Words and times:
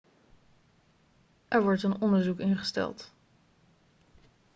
er 1.47 1.63
wordt 1.63 1.83
een 1.83 2.01
onderzoek 2.01 2.39
ingesteld 2.39 3.11